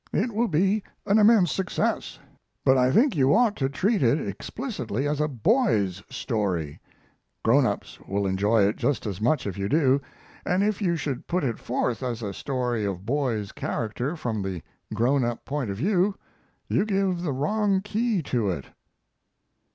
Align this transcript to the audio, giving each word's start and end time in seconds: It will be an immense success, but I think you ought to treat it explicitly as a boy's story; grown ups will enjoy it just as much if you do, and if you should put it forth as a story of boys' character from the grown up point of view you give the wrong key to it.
It 0.11 0.31
will 0.31 0.47
be 0.47 0.81
an 1.05 1.19
immense 1.19 1.51
success, 1.51 2.17
but 2.65 2.75
I 2.75 2.89
think 2.91 3.15
you 3.15 3.35
ought 3.35 3.55
to 3.57 3.69
treat 3.69 4.01
it 4.01 4.19
explicitly 4.19 5.07
as 5.07 5.21
a 5.21 5.27
boy's 5.27 6.01
story; 6.09 6.79
grown 7.43 7.67
ups 7.67 7.99
will 8.07 8.25
enjoy 8.25 8.63
it 8.63 8.77
just 8.77 9.05
as 9.05 9.21
much 9.21 9.45
if 9.45 9.59
you 9.59 9.69
do, 9.69 10.01
and 10.43 10.63
if 10.63 10.81
you 10.81 10.95
should 10.95 11.27
put 11.27 11.43
it 11.43 11.59
forth 11.59 12.01
as 12.01 12.23
a 12.23 12.33
story 12.33 12.83
of 12.83 13.05
boys' 13.05 13.51
character 13.51 14.15
from 14.15 14.41
the 14.41 14.63
grown 14.91 15.23
up 15.23 15.45
point 15.45 15.69
of 15.69 15.77
view 15.77 16.15
you 16.67 16.83
give 16.83 17.21
the 17.21 17.31
wrong 17.31 17.79
key 17.79 18.23
to 18.23 18.49
it. 18.49 18.65